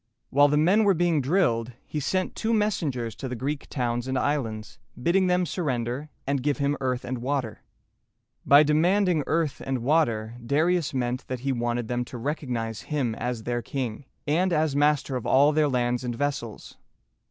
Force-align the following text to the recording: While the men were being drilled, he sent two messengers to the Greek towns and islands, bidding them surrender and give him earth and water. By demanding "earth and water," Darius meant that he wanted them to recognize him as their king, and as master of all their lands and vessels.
While 0.31 0.47
the 0.47 0.57
men 0.57 0.83
were 0.83 0.95
being 0.95 1.21
drilled, 1.21 1.73
he 1.85 1.99
sent 1.99 2.35
two 2.35 2.55
messengers 2.55 3.13
to 3.17 3.27
the 3.27 3.35
Greek 3.35 3.69
towns 3.69 4.07
and 4.07 4.17
islands, 4.17 4.79
bidding 4.99 5.27
them 5.27 5.45
surrender 5.45 6.09
and 6.25 6.41
give 6.41 6.57
him 6.57 6.75
earth 6.81 7.05
and 7.05 7.19
water. 7.19 7.61
By 8.43 8.63
demanding 8.63 9.23
"earth 9.27 9.61
and 9.63 9.83
water," 9.83 10.37
Darius 10.43 10.91
meant 10.95 11.27
that 11.27 11.41
he 11.41 11.51
wanted 11.51 11.87
them 11.87 12.03
to 12.05 12.17
recognize 12.17 12.81
him 12.89 13.13
as 13.13 13.43
their 13.43 13.61
king, 13.61 14.05
and 14.25 14.51
as 14.51 14.75
master 14.75 15.15
of 15.15 15.27
all 15.27 15.51
their 15.51 15.69
lands 15.69 16.03
and 16.03 16.15
vessels. 16.15 16.77